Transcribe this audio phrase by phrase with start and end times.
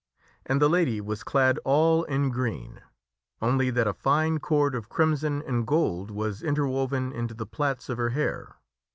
[0.47, 2.81] And the lady was clad all in green
[3.39, 7.99] only that a fine cord of crimson and gold was interwoven into the plaits of
[7.99, 8.55] her hair.